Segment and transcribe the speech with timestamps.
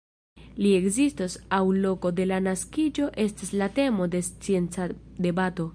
[0.65, 1.27] La ekzisto
[1.57, 4.93] aŭ loko de la naskiĝo estas la temo de scienca
[5.29, 5.67] debato.